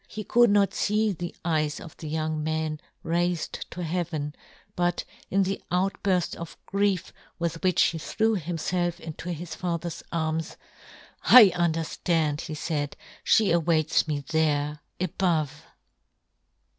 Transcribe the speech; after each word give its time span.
He 0.07 0.23
could 0.23 0.49
not 0.49 0.73
fee 0.73 1.11
the 1.11 1.35
eyes 1.45 1.79
of 1.79 1.95
the 1.97 2.07
young 2.09 2.43
man 2.43 2.79
raifed 3.05 3.69
to 3.69 3.83
heaven, 3.83 4.33
but, 4.75 5.03
in 5.29 5.43
the 5.43 5.61
outburft 5.71 6.33
of 6.37 6.57
grief 6.65 7.13
with 7.37 7.61
which 7.61 7.83
he 7.83 7.99
threw 7.99 8.35
himfelf 8.35 8.99
into 8.99 9.29
his 9.31 9.53
father's 9.53 10.01
arms 10.11 10.57
—"I" 11.25 11.49
underftand," 11.55 12.41
he 12.41 12.55
faid;" 12.55 12.97
fhe 13.27 13.53
awaits" 13.53 14.07
me 14.07 14.23
there— 14.27 14.79
above 14.99 15.65